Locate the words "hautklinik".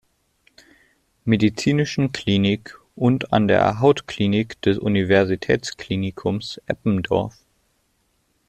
3.81-4.59